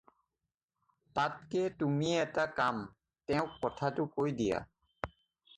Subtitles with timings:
[1.15, 2.75] তাতকে তুমি এটা কাম,
[3.27, 4.59] তেওঁক কথাটো কৈ দিয়া।